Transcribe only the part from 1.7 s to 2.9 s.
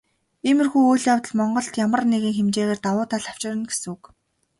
ямар нэгэн хэмжээгээр